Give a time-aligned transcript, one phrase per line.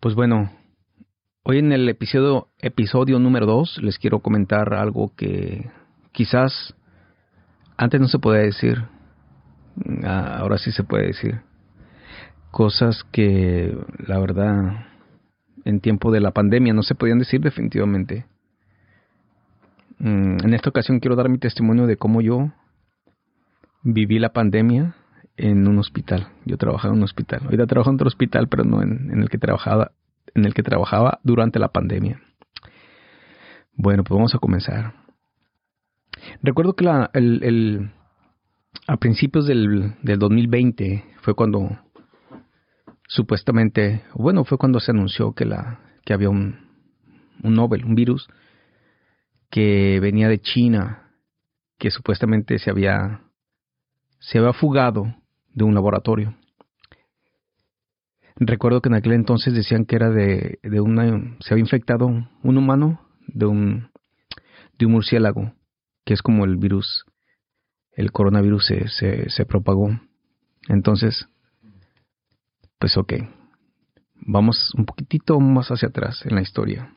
[0.00, 0.50] Pues bueno,
[1.42, 5.70] hoy en el episodio, episodio número 2 les quiero comentar algo que
[6.12, 6.74] quizás
[7.76, 8.82] antes no se podía decir,
[10.04, 11.42] ah, ahora sí se puede decir.
[12.50, 14.86] Cosas que la verdad
[15.66, 18.24] en tiempo de la pandemia no se podían decir definitivamente.
[19.98, 22.50] Mm, en esta ocasión quiero dar mi testimonio de cómo yo
[23.82, 24.94] viví la pandemia
[25.40, 26.28] en un hospital.
[26.44, 27.40] Yo trabajaba en un hospital.
[27.44, 29.92] Ahorita trabajo en otro hospital, pero no en, el que trabajaba,
[30.34, 32.20] en el que trabajaba durante la pandemia.
[33.72, 34.94] Bueno, pues vamos a comenzar.
[36.42, 37.92] Recuerdo que la, el,
[38.86, 41.78] a principios del, del 2020 fue cuando
[43.08, 46.70] supuestamente, bueno, fue cuando se anunció que la que había un
[47.42, 48.28] un Nobel, un virus
[49.50, 51.10] que venía de China,
[51.78, 53.22] que supuestamente se había
[54.18, 55.14] se había fugado
[55.54, 56.36] de un laboratorio.
[58.42, 62.56] Recuerdo que en aquel entonces decían que era de, de una, se había infectado un
[62.56, 63.90] humano de un,
[64.78, 65.52] de un murciélago,
[66.06, 67.04] que es como el virus,
[67.92, 69.90] el coronavirus se, se, se propagó.
[70.68, 71.28] Entonces,
[72.78, 73.12] pues ok,
[74.14, 76.94] vamos un poquitito más hacia atrás en la historia.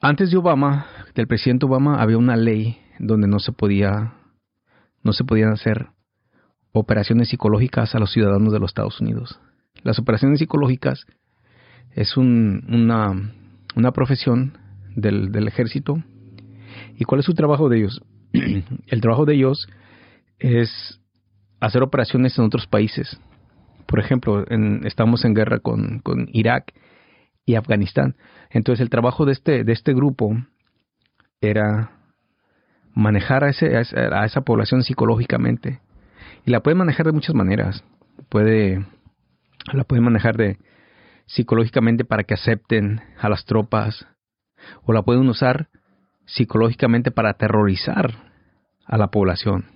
[0.00, 4.14] Antes de Obama, del presidente Obama, había una ley donde no se podía,
[5.02, 5.91] no se podían hacer
[6.72, 9.38] operaciones psicológicas a los ciudadanos de los Estados Unidos.
[9.82, 11.06] Las operaciones psicológicas
[11.92, 13.32] es una,
[13.76, 14.58] una profesión
[14.96, 16.02] del, del ejército.
[16.96, 18.02] ¿Y cuál es su trabajo de ellos?
[18.32, 19.68] El trabajo de ellos
[20.38, 21.00] es
[21.60, 23.20] hacer operaciones en otros países.
[23.86, 24.44] Por ejemplo,
[24.84, 26.72] estamos en guerra con, con, Irak
[27.44, 28.16] y Afganistán.
[28.50, 30.34] Entonces el trabajo de este, de este grupo
[31.40, 31.98] era
[32.94, 35.80] manejar a, ese, a esa población psicológicamente
[36.44, 37.84] y la puede manejar de muchas maneras.
[38.28, 38.84] Puede,
[39.72, 40.58] la puede manejar de
[41.26, 44.06] psicológicamente para que acepten a las tropas,
[44.84, 45.68] o la pueden usar
[46.26, 48.14] psicológicamente para aterrorizar
[48.86, 49.66] a la población.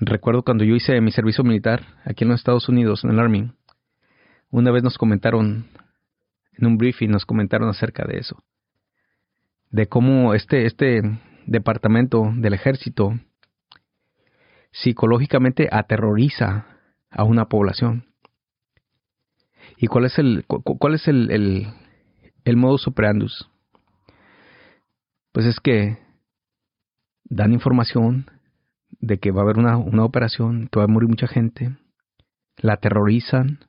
[0.00, 3.52] Recuerdo cuando yo hice mi servicio militar aquí en los Estados Unidos, en el Army,
[4.50, 5.66] una vez nos comentaron,
[6.52, 8.42] en un briefing nos comentaron acerca de eso,
[9.70, 11.02] de cómo este, este
[11.46, 13.18] departamento del ejército
[14.82, 16.66] psicológicamente aterroriza
[17.10, 18.06] a una población.
[19.78, 21.66] ¿Y cuál es el, cuál es el, el,
[22.44, 22.56] el?
[25.32, 25.98] Pues es que
[27.24, 28.30] dan información
[29.00, 31.76] de que va a haber una, una operación, que va a morir mucha gente,
[32.58, 33.60] la aterrorizan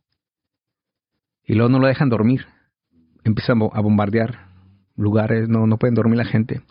[1.43, 2.45] y luego no lo dejan dormir.
[3.23, 4.47] Empiezan a bombardear
[4.95, 6.61] lugares, no, no pueden dormir la gente.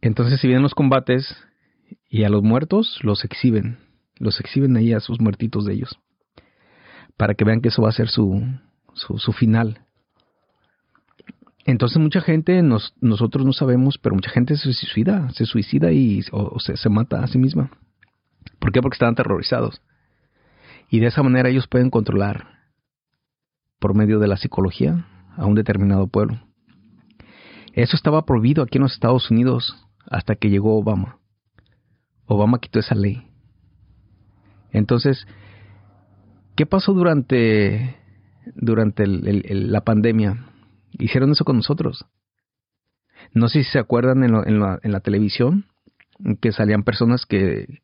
[0.00, 1.47] Entonces, si vienen los combates,
[2.08, 3.78] y a los muertos los exhiben,
[4.18, 5.98] los exhiben ahí a sus muertitos de ellos,
[7.16, 8.42] para que vean que eso va a ser su,
[8.94, 9.84] su, final.
[11.64, 16.22] Entonces mucha gente, nos, nosotros no sabemos, pero mucha gente se suicida, se suicida y
[16.32, 17.70] o, se, mata a sí misma.
[18.58, 18.80] ¿Por qué?
[18.80, 19.82] Porque están aterrorizados.
[20.90, 22.46] Y de esa manera ellos pueden controlar,
[23.78, 25.06] por medio de la psicología,
[25.36, 26.40] a un determinado pueblo.
[27.74, 29.76] Eso estaba prohibido aquí en los Estados Unidos
[30.10, 31.18] hasta que llegó Obama.
[32.28, 33.26] Obama quitó esa ley.
[34.70, 35.26] Entonces,
[36.54, 37.96] ¿qué pasó durante,
[38.54, 40.46] durante la pandemia?
[40.98, 42.06] Hicieron eso con nosotros.
[43.32, 45.66] No sé si se acuerdan en, en, la, en la, televisión
[46.40, 47.80] que salían personas que,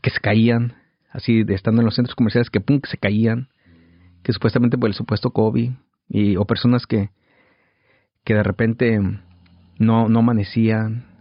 [0.00, 0.74] que se caían,
[1.10, 3.48] así de estando en los centros comerciales, que pum, que se caían,
[4.22, 5.70] que supuestamente por el supuesto COVID,
[6.08, 7.10] y, o personas que,
[8.24, 9.00] que de repente
[9.78, 11.11] no, no amanecían,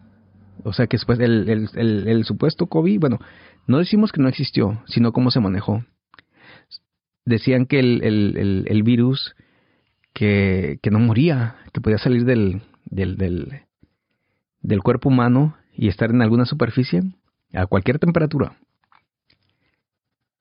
[0.64, 3.20] o sea que después el, el, el, supuesto COVID, bueno,
[3.68, 5.84] no decimos que no existió, sino cómo se manejó.
[7.26, 9.36] Decían que el, virus
[10.14, 13.62] que, que, no moría, que podía salir del, del, del,
[14.62, 17.02] del cuerpo humano y estar en alguna superficie
[17.54, 18.58] a cualquier temperatura.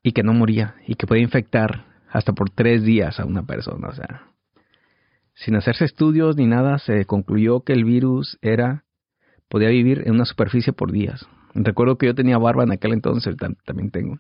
[0.02, 3.88] Y que no moría y que podía infectar hasta por tres días a una persona.
[3.88, 4.30] O sea,
[5.34, 8.84] sin hacerse estudios ni nada, se concluyó que el virus era
[9.50, 11.26] podía vivir en una superficie por días.
[11.54, 13.36] Recuerdo que yo tenía barba en aquel entonces,
[13.66, 14.18] también tengo.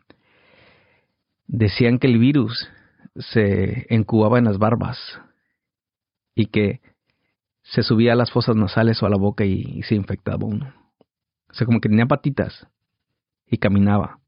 [1.46, 2.68] Decían que el virus
[3.14, 4.98] se incubaba en las barbas
[6.34, 6.80] y que
[7.62, 10.74] se subía a las fosas nasales o a la boca y, se infectaba uno.
[11.48, 12.66] O sea, como que tenía patitas
[13.46, 14.18] y caminaba.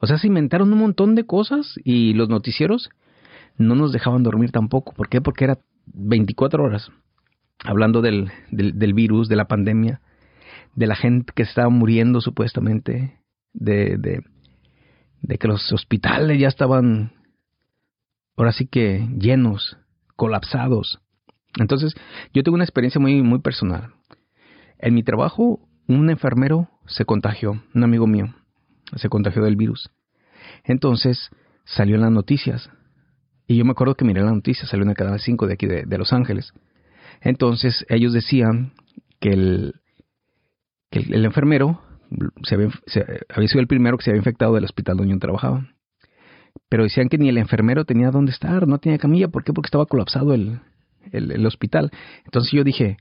[0.00, 2.90] O sea, se inventaron un montón de cosas y los noticieros
[3.56, 4.92] no nos dejaban dormir tampoco.
[4.92, 5.20] ¿Por qué?
[5.20, 6.92] Porque era 24 horas
[7.64, 10.00] hablando del, del, virus, de la pandemia,
[10.74, 13.20] de la gente que estaba muriendo supuestamente,
[13.52, 14.22] de, de,
[15.22, 17.12] de que los hospitales ya estaban
[18.36, 19.76] ahora sí que llenos,
[20.16, 21.00] colapsados.
[21.58, 21.94] Entonces,
[22.32, 23.94] yo tengo una experiencia muy, muy personal.
[24.78, 28.34] En mi trabajo, un enfermero se contagió, un amigo mío,
[28.96, 29.90] se contagió del virus.
[30.64, 31.30] Entonces,
[31.64, 32.70] salió en las noticias.
[33.46, 35.66] Y yo me acuerdo que miré la noticia, salió en la cadena 5 de aquí
[35.66, 36.52] de, Los Ángeles.
[37.20, 38.72] Entonces, ellos decían
[39.20, 39.74] que el,
[40.90, 41.80] que el, enfermero
[42.42, 42.68] se había,
[43.28, 45.66] había, sido el primero que se había infectado del hospital donde yo trabajaba.
[46.68, 49.28] Pero decían que ni el enfermero tenía dónde estar, no tenía camilla.
[49.28, 49.52] ¿Por qué?
[49.52, 50.60] Porque estaba colapsado el,
[51.12, 51.90] el, hospital.
[52.24, 52.98] Entonces yo dije,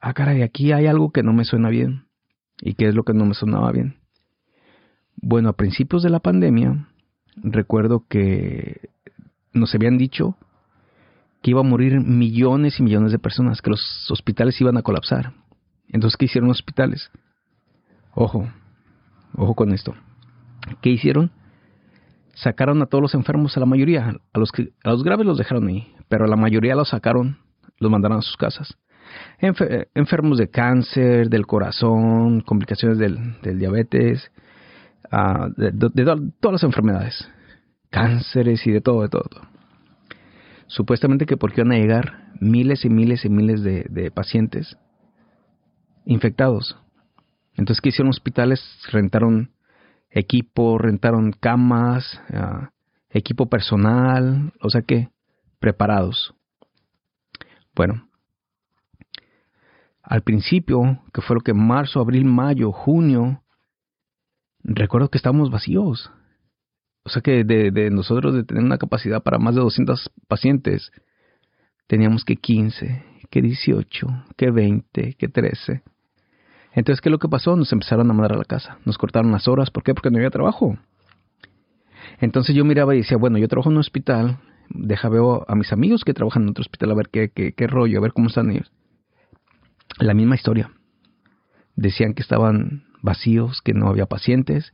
[0.00, 2.06] ah, caray, aquí hay algo que no me suena bien.
[2.60, 3.96] ¿Y qué es lo que no me sonaba bien?
[5.16, 6.88] Bueno, a principios de la pandemia,
[7.36, 8.90] recuerdo que
[9.52, 10.36] nos habían dicho
[11.42, 15.32] que iba a morir millones y millones de personas, que los hospitales iban a colapsar.
[15.88, 17.10] Entonces, ¿qué hicieron los hospitales?
[18.14, 18.48] Ojo,
[19.34, 19.94] ojo con esto.
[20.82, 21.30] ¿Qué hicieron?
[22.34, 25.38] Sacaron a todos los enfermos, a la mayoría, a los, que, a los graves los
[25.38, 27.38] dejaron ahí, pero a la mayoría los sacaron,
[27.78, 28.76] los mandaron a sus casas.
[29.40, 34.30] enfermos de cáncer, del corazón, complicaciones del, diabetes,
[35.10, 35.72] ah, de,
[36.40, 37.28] todas las enfermedades,
[37.90, 39.28] cánceres y de todo, de todo.
[40.70, 44.78] Supuestamente que porque iban a llegar miles y miles y miles de pacientes
[46.04, 46.76] infectados.
[47.56, 48.60] Entonces, ¿qué hicieron hospitales?
[48.90, 49.52] Rentaron
[50.10, 52.70] equipo, rentaron camas, ah,
[53.10, 55.08] equipo personal, o sea que
[55.58, 56.34] preparados.
[57.74, 58.08] Bueno,
[60.02, 63.42] al principio, que fue lo que marzo, abril, mayo, junio,
[64.64, 66.10] recuerdo que estábamos vacíos.
[67.10, 70.92] O sea que de, nosotros de tener una capacidad para más de 200 pacientes,
[71.88, 75.82] teníamos que 15, que 18, que 20, que 13.
[76.72, 77.56] Entonces, ¿qué es lo que pasó?
[77.56, 78.78] Nos empezaron a mandar a la casa.
[78.84, 79.72] Nos cortaron las horas.
[79.72, 79.92] ¿Por qué?
[79.92, 80.78] Porque no había trabajo.
[82.20, 85.72] Entonces yo miraba y decía, bueno, yo trabajo en un hospital, deja veo a mis
[85.72, 88.28] amigos que trabajan en otro hospital a ver qué, qué, qué rollo, a ver cómo
[88.28, 88.70] están ellos.
[89.98, 90.70] La misma historia.
[91.74, 94.70] Decían que estaban vacíos, que no había pacientes.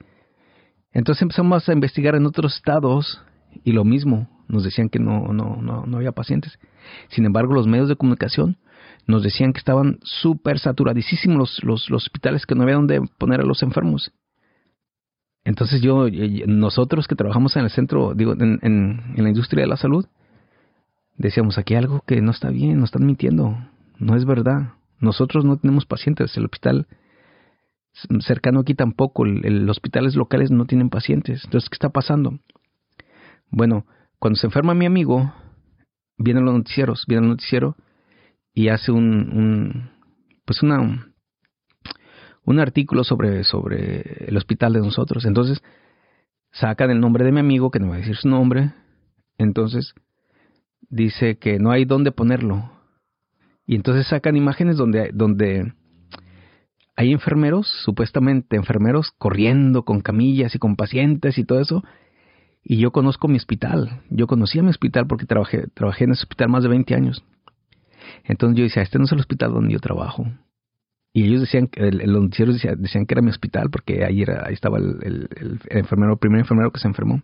[0.97, 3.21] Entonces empezamos a investigar en otros estados
[3.65, 6.59] y lo mismo, nos decían que no, no, no, no había pacientes.
[7.09, 8.57] Sin embargo, los medios de comunicación
[9.07, 13.45] nos decían que estaban súper saturadísimos los, los, hospitales, que no había dónde poner a
[13.45, 14.11] los enfermos.
[15.45, 16.07] Entonces yo,
[16.47, 20.07] nosotros que trabajamos en el centro, digo, en, en, la industria de la salud,
[21.19, 23.55] decíamos, aquí hay algo que no está bien, nos están mintiendo,
[23.99, 24.73] no es verdad.
[24.99, 26.87] Nosotros no tenemos pacientes, el hospital
[28.21, 31.45] cercano aquí tampoco, los hospitales locales no tienen pacientes.
[31.45, 32.39] Entonces, ¿qué está pasando?
[33.51, 33.87] Bueno,
[34.19, 35.33] cuando se enferma mi amigo,
[36.19, 37.77] vienen los noticieros, viene el noticiero
[38.53, 39.91] y hace un, un
[40.45, 40.81] pues una
[42.47, 45.25] un artículo sobre, sobre el hospital de nosotros.
[45.27, 45.63] Entonces,
[46.53, 48.73] sacan el nombre de mi amigo, que no va a decir su nombre.
[49.37, 49.95] Entonces,
[50.89, 52.71] dice que no hay dónde ponerlo.
[53.67, 55.75] Y entonces sacan imágenes donde, donde
[56.97, 61.85] hay enfermeros, supuestamente enfermeros, corriendo con camillas y con pacientes y todo eso.
[62.65, 64.01] Y yo conozco mi hospital.
[64.11, 67.23] Yo conocía mi hospital porque trabajé, trabajé en ese hospital más de 20 años.
[68.25, 70.27] Entonces yo decía, este no es el hospital donde yo trabajo.
[71.13, 74.55] Y ellos decían, el, los noticieros decían, que era mi hospital porque ahí, era, ahí
[74.55, 75.29] estaba el,
[75.69, 77.23] enfermero, el primer enfermero que se enfermó.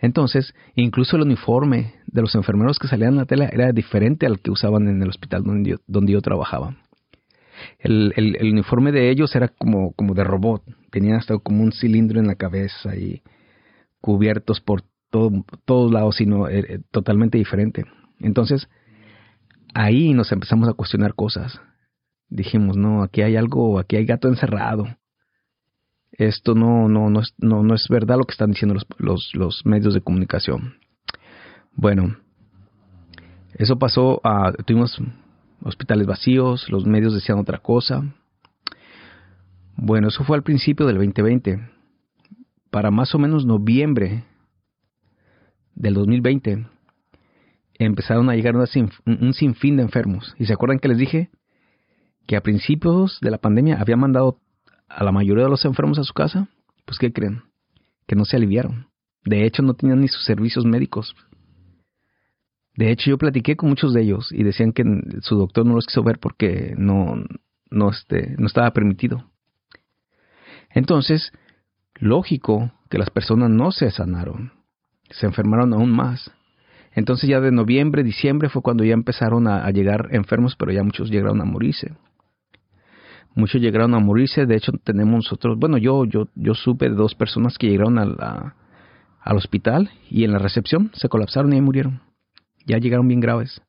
[0.00, 4.40] Entonces, incluso el uniforme de los enfermeros que salían en la tele era diferente al
[4.40, 6.76] que usaban en el hospital donde yo, donde yo trabajaba.
[7.78, 12.20] El, el, uniforme de ellos era como, como de robot, tenían hasta como un cilindro
[12.20, 13.22] en la cabeza y
[14.00, 15.30] cubiertos por todo,
[15.64, 17.84] todos lados, sino eh, totalmente diferente.
[18.20, 18.68] Entonces,
[19.74, 21.60] ahí nos empezamos a cuestionar cosas.
[22.28, 24.86] Dijimos, no, aquí hay algo, aquí hay gato encerrado.
[26.12, 29.30] Esto no, no, no, es, no, no es verdad lo que están diciendo los, los,
[29.34, 30.76] los medios de comunicación.
[31.72, 32.16] Bueno,
[33.54, 34.98] eso pasó, a, tuvimos
[35.66, 38.04] hospitales vacíos, los medios decían otra cosa.
[39.76, 41.60] Bueno, eso fue al principio del 2020.
[42.70, 44.24] Para más o menos noviembre
[45.74, 46.66] del 2020
[47.78, 50.34] empezaron a llegar un sinfín de enfermos.
[50.38, 51.30] ¿Y se acuerdan que les dije
[52.26, 54.40] que a principios de la pandemia había mandado
[54.88, 56.48] a la mayoría de los enfermos a su casa?
[56.84, 57.42] Pues ¿qué creen?
[58.06, 58.88] Que no se aliviaron.
[59.24, 61.14] De hecho, no tenían ni sus servicios médicos.
[62.76, 64.84] De hecho, yo platiqué con muchos de ellos y decían que
[65.22, 67.24] su doctor no los quiso ver porque no,
[67.70, 69.24] no, este, no estaba permitido.
[70.70, 71.32] Entonces,
[71.94, 74.52] lógico que las personas no se sanaron,
[75.10, 76.30] se enfermaron aún más.
[76.92, 81.10] Entonces ya de noviembre, diciembre fue cuando ya empezaron a, llegar enfermos, pero ya muchos
[81.10, 81.94] llegaron a morirse.
[83.34, 87.14] Muchos llegaron a morirse, de hecho tenemos nosotros, bueno, yo, yo, yo supe de dos
[87.14, 92.05] personas que llegaron al hospital y en la recepción se colapsaron y ahí murieron.
[92.66, 93.62] Ya llegaron bien graves.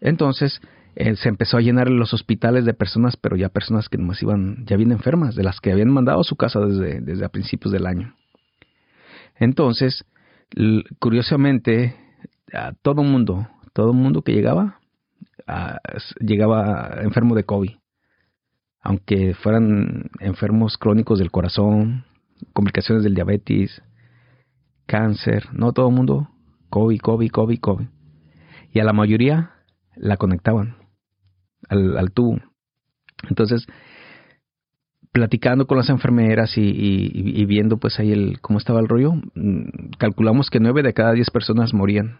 [0.00, 0.60] Entonces
[0.96, 4.66] eh, se empezó a llenar los hospitales de personas, pero ya personas que nomás iban,
[4.66, 7.72] ya bien enfermas, de las que habían mandado a su casa desde, desde a principios
[7.72, 8.14] del año.
[9.38, 10.04] Entonces,
[10.98, 11.96] curiosamente,
[12.52, 14.80] a todo mundo, todo mundo que llegaba,
[16.20, 17.70] llegaba enfermo de COVID.
[18.82, 22.04] Aunque fueran enfermos crónicos del corazón,
[22.52, 23.82] complicaciones del diabetes,
[24.86, 26.30] cáncer, no todo el mundo,
[26.70, 27.86] COVID, COVID, COVID, COVID.
[28.72, 29.50] Y a la mayoría
[29.96, 30.76] la conectaban
[31.68, 32.40] al, al tubo.
[33.28, 33.66] Entonces,
[35.12, 40.50] platicando con las enfermeras y, viendo pues ahí el cómo estaba el rollo, mm, calculamos
[40.50, 42.18] que nueve de cada diez personas morían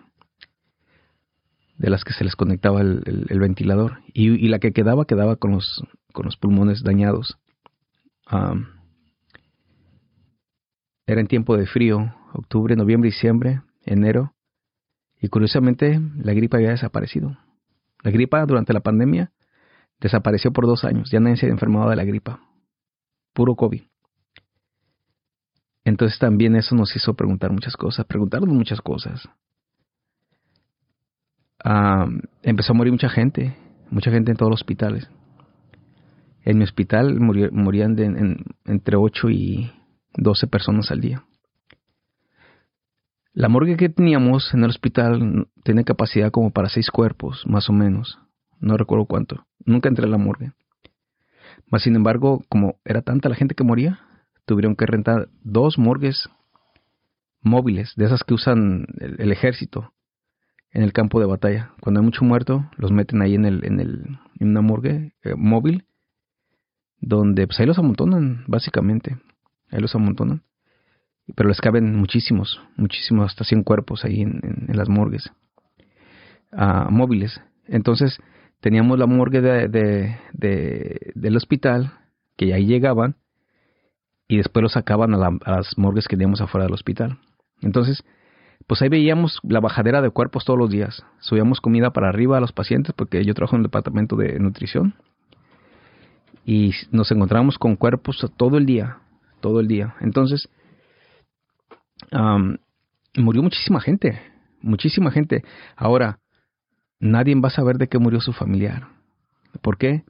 [1.78, 5.82] de las que se les conectaba el, ventilador y, la que quedaba quedaba con los
[6.12, 7.38] con los pulmones dañados.
[11.06, 14.34] era en tiempo de frío, octubre, noviembre, diciembre, enero
[15.20, 17.36] y curiosamente la gripa había desaparecido.
[18.02, 19.32] La gripa durante la pandemia
[20.00, 22.40] desapareció por dos años, ya nadie se había enfermado de la gripa
[23.32, 23.82] puro COVID.
[25.84, 29.28] Entonces también eso nos hizo preguntar muchas cosas, preguntarnos muchas cosas.
[32.42, 33.56] empezó a morir mucha gente,
[33.90, 35.08] mucha gente en todos los hospitales.
[36.42, 37.96] En mi hospital morían
[38.64, 39.72] entre 8 y
[40.14, 41.24] 12 personas al día.
[43.32, 47.72] La morgue que teníamos en el hospital tiene capacidad como para seis cuerpos, más o
[47.72, 48.18] menos.
[48.58, 49.46] No recuerdo cuánto.
[49.64, 50.52] Nunca entré a la morgue.
[51.70, 54.00] Mas, sin embargo, como era tanta la gente que moría,
[54.46, 56.28] tuvieron que rentar dos morgues
[57.40, 59.92] móviles, de esas que usan el, ejército
[60.72, 61.72] en el campo de batalla.
[61.80, 65.34] Cuando hay mucho muerto, los meten ahí en, el, en, el, en una morgue eh,
[65.36, 65.86] móvil,
[67.00, 69.18] donde pues ahí los amontonan, básicamente.
[69.70, 70.42] Ahí los amontonan.
[71.34, 75.30] Pero les caben muchísimos, muchísimos, hasta 100 cuerpos ahí en, las morgues
[76.52, 77.40] ah, móviles.
[77.66, 78.18] Entonces,
[78.60, 80.18] teníamos la morgue de,
[81.14, 81.92] del hospital,
[82.36, 83.16] que ahí llegaban,
[84.28, 87.18] y después los sacaban a, las morgues que teníamos afuera del hospital.
[87.62, 88.04] Entonces,
[88.66, 91.04] pues ahí veíamos la bajadera de cuerpos todos los días.
[91.18, 94.94] Subíamos comida para arriba a los pacientes, porque yo trabajo en el departamento de nutrición.
[96.44, 98.98] Y nos encontramos con cuerpos todo el día,
[99.40, 99.94] todo el día.
[100.00, 100.48] Entonces,
[103.16, 104.20] murió muchísima gente,
[104.60, 105.44] muchísima gente.
[105.76, 106.18] Ahora,
[106.98, 108.88] nadie va a saber de qué murió su familiar.
[109.62, 110.04] ¿Por qué?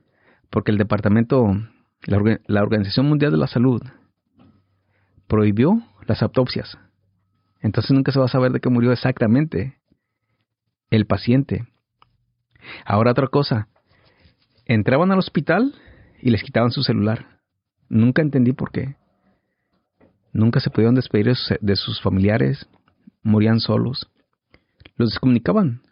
[0.51, 1.57] Porque el departamento,
[2.03, 3.83] la, Organización Mundial de la Salud,
[5.27, 6.77] prohibió las autopsias.
[7.61, 9.79] Entonces nunca se va a saber de qué murió exactamente
[10.91, 11.67] el paciente.
[12.85, 13.69] Ahora otra cosa,
[14.67, 15.75] entraban al hospital
[16.21, 17.39] y les quitaban su celular.
[17.89, 18.97] Nunca entendí por qué.
[20.33, 22.69] Nunca se pudieron despedir de sus familiares,
[23.23, 24.09] morían solos.
[24.97, 25.83] Los descomunicaban.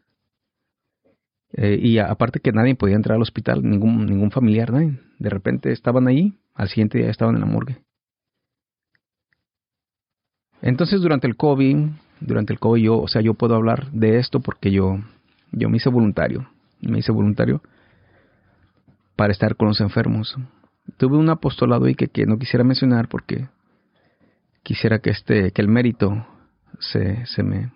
[1.52, 5.00] Eh, y aparte que nadie podía entrar al hospital, ningún, ningún familiar, nadie.
[5.18, 7.78] De repente estaban ahí, al siguiente día estaban en la morgue.
[10.60, 11.76] Entonces durante el COVID,
[12.20, 14.98] durante el COVID yo, o sea, yo puedo hablar de esto porque yo,
[15.52, 16.48] yo me hice voluntario,
[16.80, 17.62] me hice voluntario
[19.16, 20.36] para estar con los enfermos.
[20.96, 23.48] Tuve un apostolado ahí que, que no quisiera mencionar porque
[24.68, 26.26] quisiera que este, que el mérito
[26.78, 27.72] se, se me,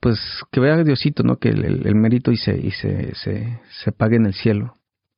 [0.00, 0.18] pues
[0.50, 1.36] que vea Diosito, ¿no?
[1.36, 4.74] Que el, mérito y, se, y se, se, pague en el cielo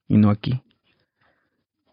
[0.08, 0.62] y no aquí.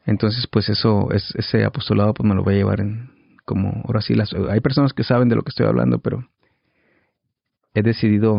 [0.05, 3.11] Entonces, pues eso, es, ese apostolado, pues me lo voy a llevar en,
[3.45, 6.27] como, ahora sí, las, hay personas que saben de lo que estoy hablando, pero
[7.73, 8.37] he decidido,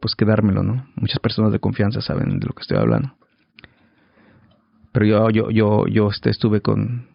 [0.00, 0.90] pues quedármelo, ¿no?
[0.96, 3.14] Muchas personas de confianza saben de lo que estoy hablando.
[4.90, 7.06] Pero yo, yo, yo, yo este, estuve con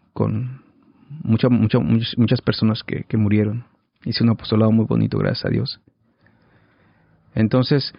[1.10, 3.66] mucha, mucha, muchas personas que, que murieron.
[4.04, 5.82] Hice un apostolado muy bonito, gracias a Dios.
[7.34, 7.94] Entonces,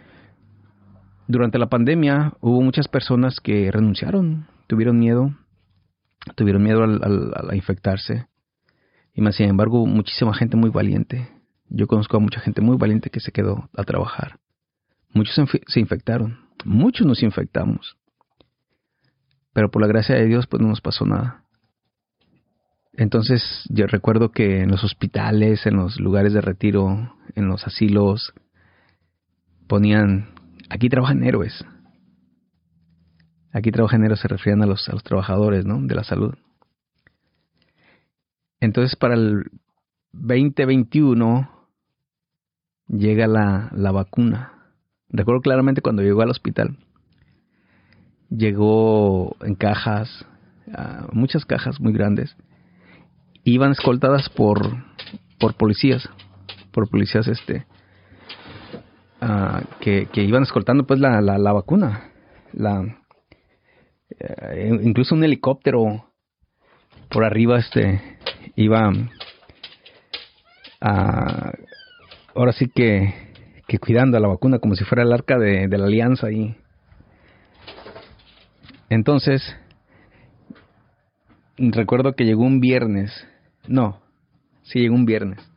[1.29, 5.35] durante la pandemia hubo muchas personas que renunciaron, tuvieron miedo,
[6.35, 8.27] tuvieron miedo a infectarse.
[9.13, 11.29] Y más sin embargo, muchísima gente muy valiente.
[11.69, 14.39] Yo conozco a mucha gente muy valiente que se quedó a trabajar.
[15.13, 17.97] Muchos se infectaron, muchos nos infectamos.
[19.53, 21.46] Pero por la gracia de Dios, pues no nos pasó nada.
[22.97, 28.33] Entonces yo recuerdo que en los hospitales, en los lugares de retiro, en los asilos,
[29.67, 30.31] ponían,
[30.71, 31.65] aquí trabajan héroes.
[33.53, 35.81] Aquí trabajan héroes se refieren a los, trabajadores ¿no?
[35.83, 36.35] de la salud.
[38.61, 39.51] Entonces para el
[40.13, 41.51] 2021
[42.89, 44.53] llega la, la vacuna.
[45.11, 46.79] Recuerdo claramente cuando llegó al hospital.
[48.31, 50.27] Llegó en cajas,
[51.13, 52.35] muchas cajas muy grandes.
[53.53, 54.59] Iban escoltadas por,
[55.39, 56.09] por policías,
[56.73, 57.65] por policías este,
[59.21, 62.11] ah, que, que, iban escoltando pues la, la, la vacuna.
[62.53, 62.85] La,
[64.19, 66.11] eh, incluso un helicóptero
[67.09, 68.19] por arriba este
[68.57, 68.91] iba
[70.81, 71.53] a,
[72.35, 73.15] ahora sí que,
[73.69, 76.57] que cuidando a la vacuna como si fuera el arca de, de la alianza ahí.
[78.89, 79.43] Entonces,
[81.59, 83.13] recuerdo que llegó un viernes,
[83.69, 84.01] no,
[84.63, 85.51] sí llegó un viernes.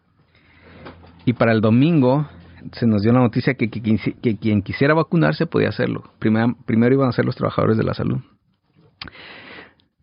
[1.26, 2.28] Y para el domingo
[2.74, 6.12] se nos dio la noticia que, que, quien quisiera vacunarse podía hacerlo.
[6.20, 8.20] Primero, primero iban a ser los trabajadores de la salud.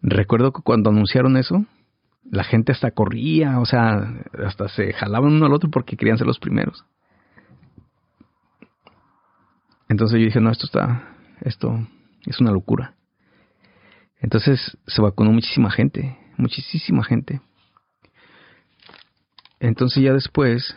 [0.03, 1.65] Recuerdo que cuando anunciaron eso,
[2.31, 6.27] la gente hasta corría, o sea, hasta se jalaban uno al otro porque querían ser
[6.27, 6.85] los primeros.
[9.89, 11.87] Entonces yo dije, no, esto está, esto
[12.27, 12.95] es una locura.
[14.21, 17.41] Entonces se vacunó muchísima gente, muchísima gente.
[19.61, 20.77] Entonces ya después,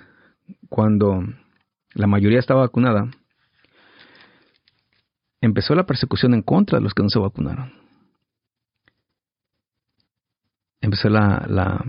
[0.69, 1.23] cuando
[1.93, 3.09] la mayoría estaba vacunada,
[5.41, 7.73] empezó la persecución en contra de los que no se vacunaron.
[10.81, 11.83] Empezó la, la,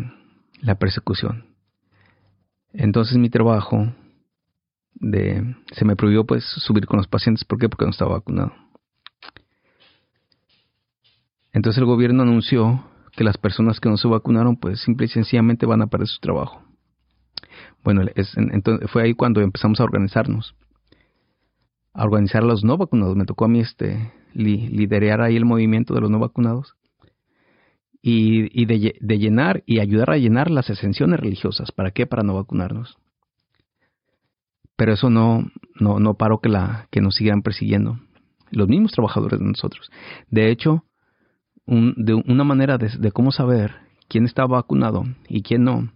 [0.63, 1.47] la persecución.
[2.73, 3.93] Entonces mi trabajo
[4.95, 7.69] de se me prohibió pues subir con los pacientes, ¿por qué?
[7.69, 8.53] Porque no estaba vacunado.
[11.53, 15.67] Entonces el gobierno anunció que las personas que no se vacunaron pues simple y sencillamente
[15.67, 16.70] van a perder su trabajo.
[17.83, 20.55] Bueno, es, entonces fue ahí cuando empezamos a organizarnos.
[21.93, 23.17] A organizar a los no vacunados.
[23.17, 26.77] Me tocó a mí este liderar ahí el movimiento de los no vacunados.
[28.03, 31.71] Y, y de, de, llenar y ayudar a llenar las exenciones religiosas.
[31.73, 32.07] ¿Para qué?
[32.07, 32.97] Para no vacunarnos.
[34.77, 37.99] Pero eso no, no, no paró que, la, que nos siguieran persiguiendo.
[38.51, 39.91] Los mismos trabajadores de nosotros.
[40.31, 40.85] De hecho,
[41.67, 43.75] de una manera de, cómo saber
[44.09, 45.93] quién estaba vacunado y quién no.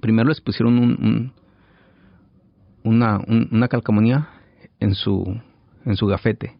[0.00, 1.32] Primero les pusieron un,
[2.84, 4.28] una, una calcamonía
[4.78, 5.40] en su,
[5.84, 6.58] en su gafete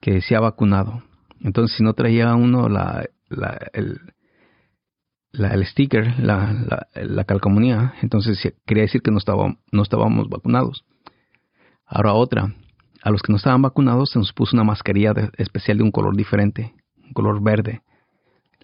[0.00, 1.02] que decía vacunado.
[1.40, 4.00] Entonces, si no traía uno la, la, el,
[5.32, 10.28] la, el sticker, la, la, la, calcamonía, entonces quería decir que no, estaba, no estábamos
[10.28, 10.84] vacunados.
[11.86, 12.54] Ahora otra,
[13.02, 16.16] a los que no estaban vacunados se nos puso una mascarilla especial de un color
[16.16, 16.74] diferente
[17.12, 17.82] color verde.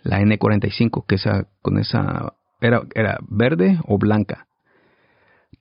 [0.02, 4.46] La N45, que esa, con esa era, era verde o blanca.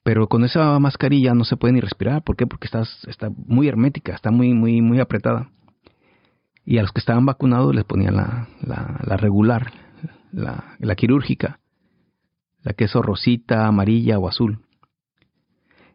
[0.04, 2.24] Pero con esa mascarilla no se puede ni respirar.
[2.24, 2.46] ¿Por qué?
[2.46, 5.50] Porque está, está muy hermética, está muy, muy, muy apretada.
[6.64, 9.72] Y a los que estaban vacunados les ponían la, la, regular,
[10.32, 11.60] la, la quirúrgica,
[12.64, 14.60] la que es rosita, amarilla o azul.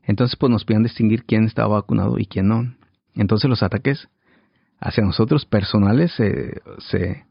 [0.03, 2.75] Entonces pues nos podían distinguir quién estaba vacunado y quién no.
[3.15, 4.09] Entonces los ataques
[4.81, 7.27] hacia nosotros personales se, se,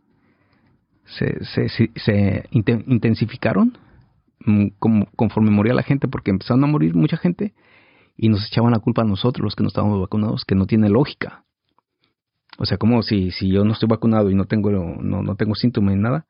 [1.17, 3.77] se, se, intensificaron
[4.45, 7.53] mm, como, conforme moría la gente, porque empezaron a morir mucha gente
[8.17, 10.89] y nos echaban la culpa a nosotros, los que no estábamos vacunados, que no tiene
[10.89, 11.45] lógica.
[12.57, 15.55] O sea, como si, si yo no estoy vacunado y no tengo, no, no tengo
[15.55, 16.27] síntomas ni nada,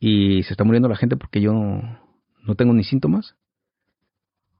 [0.00, 1.98] y se está muriendo la gente porque yo no,
[2.42, 3.36] no tengo ni síntomas.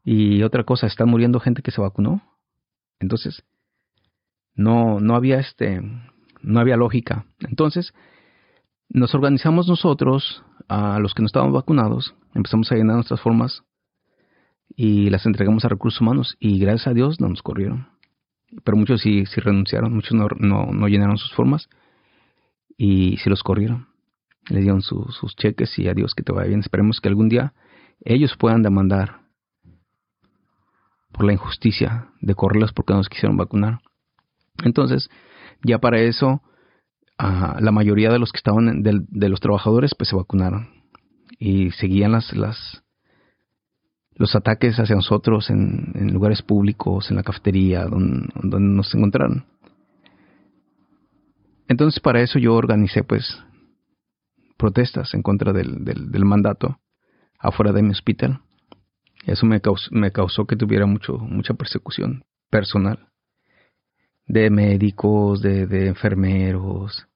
[0.04, 2.22] Y otra cosa, está muriendo gente que se vacunó.
[3.00, 3.42] Entonces,
[4.54, 5.82] no, no había este,
[6.42, 7.26] no había lógica.
[7.40, 7.92] Entonces,
[8.88, 13.62] nos organizamos nosotros, a los que no estábamos vacunados, empezamos a llenar nuestras formas
[14.74, 17.88] y las entregamos a recursos humanos y gracias a Dios no nos corrieron.
[18.64, 21.68] Pero muchos sí, sí renunciaron, muchos no, no, llenaron sus formas
[22.76, 23.88] y sí los corrieron.
[24.48, 26.60] Le dieron sus cheques y a Dios que te vaya bien.
[26.60, 27.52] Esperemos que algún día
[28.04, 29.22] ellos puedan demandar
[31.12, 33.80] por la injusticia de correrlos porque no nos quisieron vacunar.
[34.62, 35.10] Entonces,
[35.62, 36.42] ya para eso,
[37.18, 40.68] la mayoría de los que estaban, de, los trabajadores, pues se vacunaron.
[41.38, 42.82] Y seguían las, las,
[44.14, 48.28] los ataques hacia nosotros en, lugares públicos, en la cafetería, donde,
[48.60, 49.46] nos encontraron.
[51.68, 53.42] Entonces, para eso yo organicé, pues,
[54.56, 56.78] protestas en contra del, del, mandato
[57.38, 58.40] afuera de mi hospital.
[59.26, 63.08] Eso me causó, me causó que tuviera mucho, mucha persecución personal
[64.26, 67.06] de médicos, de, de enfermeros,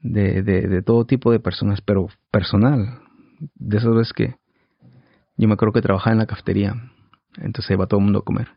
[0.00, 3.00] de, de, todo tipo de personas, pero personal.
[3.54, 4.36] De esas veces que
[5.36, 6.74] yo me acuerdo que trabajaba en la cafetería,
[7.38, 8.48] entonces iba todo el mundo a comer.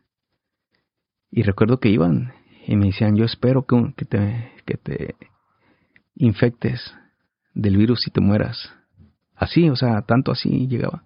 [1.30, 2.32] Y recuerdo que iban
[2.66, 5.16] y me decían, yo espero que, que, te, que te
[6.16, 6.94] infectes
[7.54, 8.72] del virus y te mueras.
[9.34, 11.04] Así, o sea, tanto así llegaba.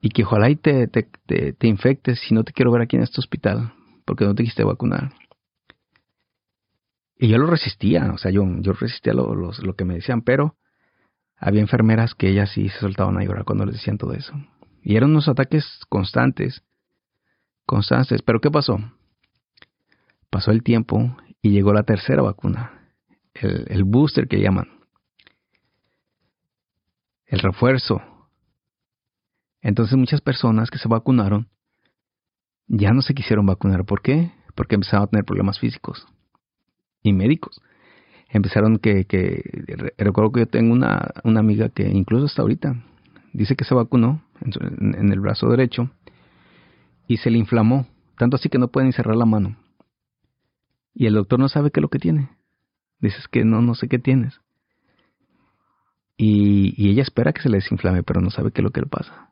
[0.00, 2.96] Y que ojalá y te, te, te, te infectes si no te quiero ver aquí
[2.96, 3.72] en este hospital,
[4.04, 5.12] porque no te quisiste vacunar.
[7.16, 10.56] Y yo lo resistía, o sea, yo, yo resistía lo, lo, que me decían, pero
[11.36, 14.32] había enfermeras que ellas sí se soltaban a llorar cuando les decían todo eso.
[14.82, 16.64] Y eran unos ataques constantes,
[17.64, 18.22] constantes.
[18.22, 18.78] Pero ¿qué pasó?
[20.30, 22.92] Pasó el tiempo y llegó la tercera vacuna,
[23.34, 24.68] el, el booster que llaman,
[27.26, 28.02] el refuerzo.
[29.60, 31.48] Entonces muchas personas que se vacunaron
[32.68, 33.84] ya no se quisieron vacunar.
[33.84, 34.32] ¿Por qué?
[34.54, 36.06] Porque empezaron a tener problemas físicos
[37.02, 37.60] y médicos.
[38.28, 39.42] Empezaron que, que
[39.98, 42.82] recuerdo que yo tengo una, una amiga que incluso hasta ahorita
[43.32, 45.90] dice que se vacunó en, el brazo derecho
[47.06, 49.56] y se le inflamó, tanto así que no puede cerrar la mano.
[50.94, 52.30] Y el doctor no sabe qué es lo que tiene.
[53.00, 54.40] Dices que no, no sé qué tienes.
[56.16, 58.82] Y, y ella espera que se le desinflame, pero no sabe qué es lo que
[58.82, 59.30] le pasa.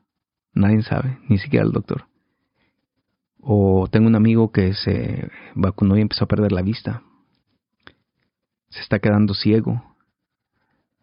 [0.53, 2.10] Nadie sabe, ni siquiera el doctor.
[3.43, 7.03] O tengo un amigo que se vacunó y empezó a perder la vista.
[8.69, 9.83] Se está quedando ciego.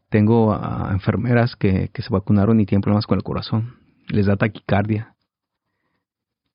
[0.10, 3.76] Tengo a enfermeras que, que se vacunaron y tienen problemas con el corazón.
[4.08, 5.16] Les da taquicardia.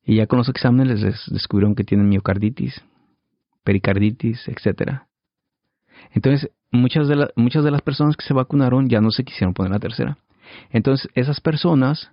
[0.04, 2.82] Y ya con los exámenes les descubrieron que tienen miocarditis,
[3.62, 5.02] pericarditis, etc.
[6.10, 9.70] Entonces, muchas de, muchas de las personas que se vacunaron ya no se quisieron poner
[9.72, 10.18] la tercera.
[10.70, 12.10] Entonces, esas personas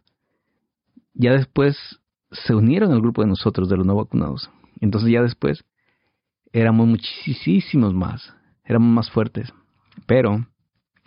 [1.13, 1.99] ya después
[2.31, 4.49] se unieron al grupo de nosotros, de los no vacunados.
[4.79, 5.63] Entonces ya después
[6.51, 9.53] éramos muchísimos más, éramos más fuertes.
[10.05, 10.45] Pero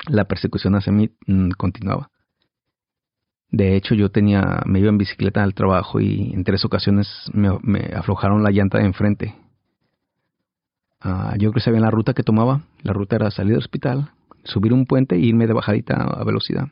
[0.08, 2.10] la persecución hacia mí mm, continuaba.
[3.50, 7.80] De hecho, yo tenía, me iba en bicicleta al trabajo y en tres ocasiones me,
[7.94, 9.34] aflojaron la llanta de enfrente.
[11.00, 12.62] Ah, yo creo que sabía la ruta que tomaba.
[12.82, 14.12] La ruta era salir del hospital,
[14.44, 16.68] subir un puente e irme de bajadita a velocidad.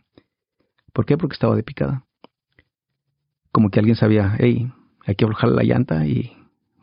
[0.93, 1.19] ¿Por qué?
[1.19, 2.07] Porque estaba de picada
[3.53, 4.73] como que alguien sabía, hey,
[5.05, 6.33] hay que aflojar la llanta y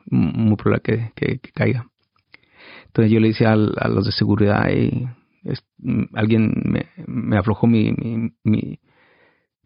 [0.09, 1.87] muy probable que, que, caiga.
[2.87, 5.07] Entonces yo le dije a, los de seguridad, hey,
[6.13, 7.93] alguien me, me aflojó mi,
[8.43, 8.79] mi,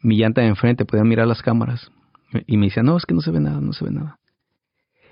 [0.04, 1.92] llanta de enfrente, podían mirar las cámaras.
[2.48, 4.20] Y me decía, no, es que no se ve nada, no se ve nada.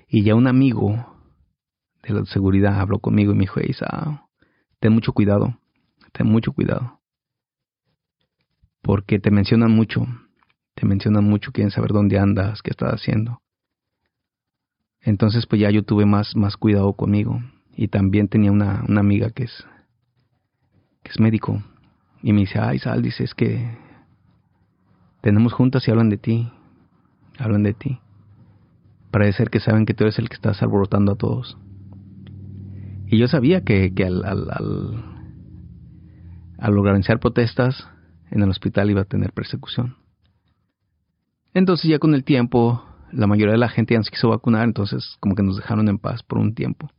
[0.08, 1.06] Y ya un amigo
[2.02, 3.74] de la seguridad habló conmigo y me dijo, hey,
[4.80, 5.58] ten mucho cuidado,
[6.12, 7.00] ten mucho cuidado.
[8.82, 10.06] Porque te mencionan mucho
[10.80, 13.42] te mencionan mucho, quieren saber dónde andas, qué estás haciendo.
[15.02, 17.38] Entonces pues ya yo tuve más, más cuidado conmigo.
[17.76, 19.66] Y también tenía una, una amiga que es,
[21.02, 21.62] que es médico.
[22.22, 23.76] Y me dice, ay Sal, es que
[25.20, 26.50] tenemos juntas y hablan de ti.
[27.38, 28.00] Hablan de ti.
[29.10, 31.58] Parece ser que saben que tú eres el que estás alborotando a todos.
[33.06, 35.04] Y yo sabía que, que al, al, al,
[36.58, 37.86] al organizar protestas
[38.30, 39.99] en el hospital iba a tener persecución.
[41.54, 45.16] Entonces ya con el tiempo, la mayoría de la gente ya nos quiso vacunar, entonces
[45.20, 46.90] como que nos dejaron en paz por un tiempo.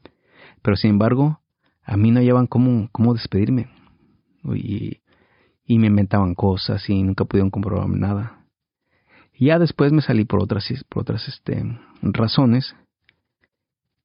[0.61, 1.41] Pero sin embargo,
[1.83, 3.69] a mí no hallaban cómo, cómo despedirme.
[4.43, 5.01] Y,
[5.65, 8.45] y me inventaban cosas y nunca pudieron comprobarme nada.
[9.39, 11.63] Ya después me salí por otras, por otras este,
[12.01, 12.75] razones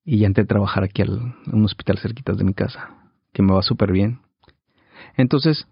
[0.05, 3.53] y ya entré a trabajar aquí al, un hospital cerquitas de mi casa, que me
[3.53, 4.21] va súper bien.
[5.17, 5.67] Entonces,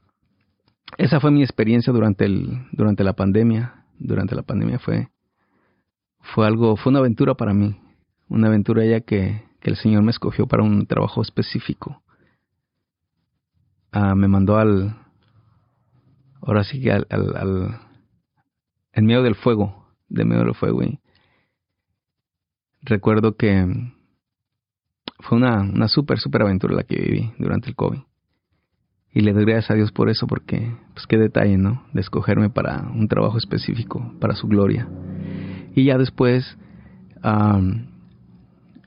[0.98, 5.08] esa fue mi experiencia durante, el, durante la pandemia durante la pandemia fue,
[6.20, 7.80] fue algo, fue una aventura para mí,
[8.28, 12.02] una aventura ya que, que el Señor me escogió para un trabajo específico.
[13.92, 14.96] Ah, me mandó al,
[16.42, 17.80] ahora sí que al, al, al,
[18.92, 20.82] en medio del fuego, de medio del fuego.
[20.82, 21.00] Y
[22.82, 23.66] recuerdo que
[25.20, 28.00] fue una, una súper, súper aventura la que viví durante el COVID.
[29.14, 31.84] Y le doy gracias a Dios por eso, porque, pues qué detalle, ¿no?
[31.92, 34.88] De escogerme para un trabajo específico, para su gloria.
[35.72, 36.58] Y ya después,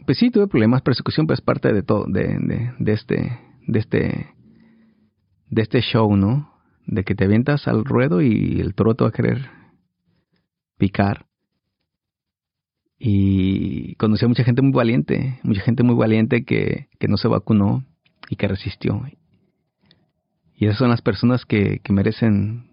[0.05, 4.27] pues sí, tuve problemas, persecución, pues parte de todo, de, de, de, este, de este,
[5.49, 6.51] de este show, ¿no?
[6.85, 9.49] De que te avientas al ruedo y el toro te va a querer
[10.77, 11.25] picar.
[12.99, 17.29] Y conocí a mucha gente muy valiente, mucha gente muy valiente que, que no se
[17.29, 17.85] vacunó
[18.29, 19.01] y que resistió.
[20.57, 22.65] Y esas son las personas que, merecen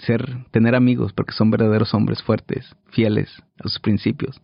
[0.00, 4.42] ser, tener amigos, porque son verdaderos hombres fuertes, fieles a sus principios.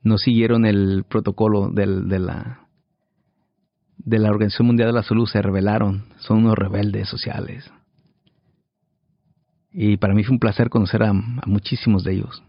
[0.00, 2.60] No siguieron el protocolo del, de la
[3.98, 7.68] de la Organización Mundial de la Salud, se rebelaron, son unos rebeldes sociales.
[9.72, 12.42] Y para mí fue un placer conocer a, a muchísimos de ellos.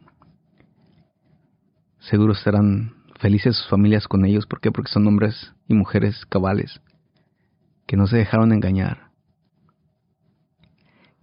[1.97, 4.45] Seguro estarán felices sus familias con ellos.
[4.45, 4.71] ¿Por qué?
[4.71, 6.79] Porque son hombres y mujeres cabales
[7.89, 9.09] que no se dejaron engañar.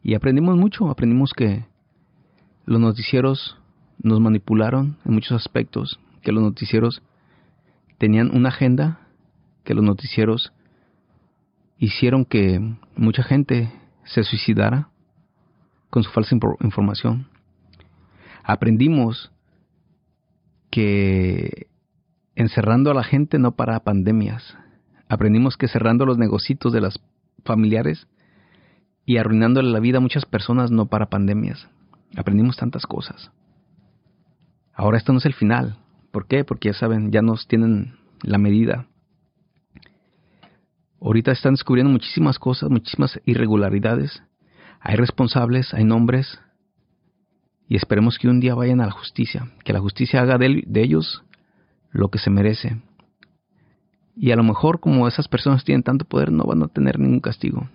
[0.03, 1.65] Y aprendimos mucho, aprendimos que
[2.65, 3.57] los noticieros
[4.03, 7.03] nos manipularon en muchos aspectos, que los noticieros
[7.99, 8.99] tenían una agenda,
[9.63, 10.53] que los noticieros
[11.79, 12.59] hicieron que
[12.97, 14.89] mucha gente se suicidara
[15.89, 17.29] con su falsa información.
[18.43, 19.31] Aprendimos
[20.73, 21.69] que
[22.35, 24.59] encerrando a la gente no para pandemias.
[25.09, 27.01] Aprendimos que cerrando los negocios de las
[27.45, 28.07] familiares
[29.05, 31.69] y arruinándole la vida a muchas personas no para pandemias.
[32.17, 33.31] Aprendimos tantas cosas.
[34.75, 35.79] Ahora esto no es el final.
[36.11, 36.45] ¿Por qué?
[36.45, 38.87] Porque ya saben, ya nos tienen la medida.
[41.01, 44.23] Ahorita están descubriendo muchísimas cosas, muchísimas irregularidades.
[44.81, 46.41] Hay responsables, hay nombres.
[47.69, 51.23] Y esperemos que un día vayan a la justicia, que la justicia haga de, ellos
[51.91, 52.81] lo que se merece.
[54.17, 57.21] Y a lo mejor como esas personas tienen tanto poder no van a tener ningún
[57.21, 57.69] castigo.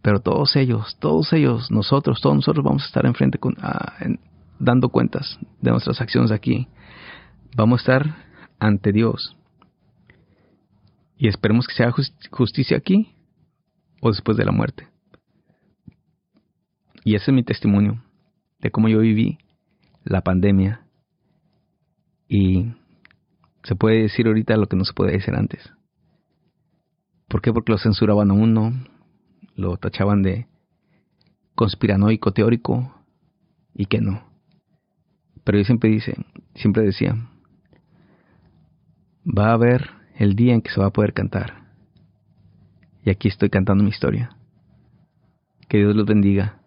[0.00, 3.94] Pero todos ellos, todos ellos, nosotros, todos nosotros vamos a estar enfrente con, ah,
[4.60, 6.68] dando cuentas de nuestras acciones aquí.
[7.56, 8.16] Vamos a estar
[8.60, 9.36] ante Dios.
[11.18, 11.92] Y esperemos que sea
[12.30, 13.12] justicia aquí
[14.00, 14.86] o después de la muerte.
[17.02, 18.02] Y ese es mi testimonio
[18.60, 19.38] de cómo yo viví
[20.04, 20.86] la pandemia.
[22.28, 22.72] Y
[23.66, 25.72] se puede decir ahorita lo que no se puede decir antes.
[27.26, 27.52] ¿Por qué?
[27.52, 28.72] Porque lo censuraban a uno,
[29.56, 30.46] lo tachaban de
[31.56, 32.94] conspiranoico teórico
[33.74, 34.22] y que no.
[35.42, 36.14] Pero yo siempre dice,
[36.54, 37.28] siempre decía,
[39.26, 41.66] va a haber el día en que se va a poder cantar.
[43.04, 44.36] Y aquí estoy cantando mi historia.
[45.68, 46.60] Que Dios los bendiga